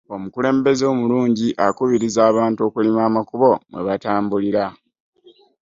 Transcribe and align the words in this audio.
omukulembeze 0.15 0.83
omulungi 0.93 1.47
akubiriza 1.67 2.19
abantu 2.31 2.59
okulima 2.67 3.01
amakubo 3.09 3.49
mwebatambulira 3.69 4.65